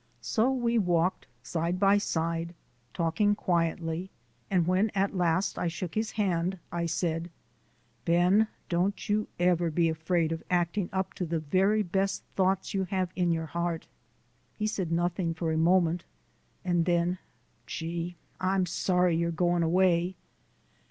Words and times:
So 0.19 0.51
we 0.51 0.79
walked 0.79 1.27
side 1.43 1.79
by 1.79 1.99
side, 1.99 2.55
talking 2.91 3.35
quietly 3.35 4.09
and 4.49 4.65
when 4.65 4.89
at 4.95 5.15
last 5.15 5.59
I 5.59 5.67
shook 5.67 5.93
his 5.93 6.13
hand 6.13 6.57
I 6.71 6.87
said: 6.87 7.29
"Ben, 8.03 8.47
don't 8.67 9.07
you 9.09 9.27
ever 9.37 9.69
be 9.69 9.89
afraid 9.89 10.31
of 10.31 10.41
acting 10.49 10.89
up 10.91 11.13
to 11.21 11.25
the 11.27 11.37
very 11.39 11.83
best 11.83 12.23
thoughts 12.35 12.73
you 12.73 12.85
have 12.85 13.11
in 13.15 13.31
your 13.31 13.45
heart." 13.45 13.85
He 14.57 14.65
said 14.65 14.91
nothing 14.91 15.35
for 15.35 15.51
a 15.51 15.55
moment, 15.55 16.03
and 16.65 16.85
then: 16.85 17.19
"Gee! 17.67 18.15
I'm 18.39 18.65
sorry 18.65 19.15
you're 19.15 19.29
goin' 19.29 19.61
away!" 19.61 20.15